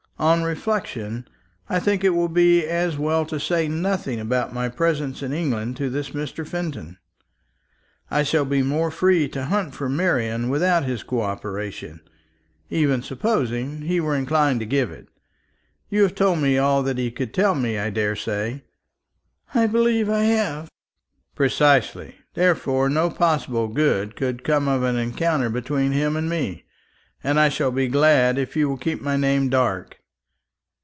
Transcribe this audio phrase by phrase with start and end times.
[0.21, 1.27] "On reflection,
[1.67, 5.77] I think it will be as well to say nothing about my presence in England
[5.77, 6.45] to this Mr.
[6.47, 6.99] Fenton.
[8.11, 12.01] I shall be more free to hunt for Marian without his co operation,
[12.69, 15.07] even supposing he were inclined to give it.
[15.89, 18.61] You have told me all that he could tell me, I daresay."
[19.55, 20.69] "I believe I have."
[21.33, 22.17] "Precisely.
[22.35, 26.65] Therefore no possible good could come of an encounter between him and me,
[27.23, 29.97] and I shall be glad if you will keep my name dark."